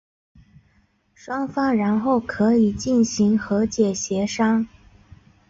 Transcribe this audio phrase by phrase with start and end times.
[1.13, 4.67] 双方然后可以进行和解协商。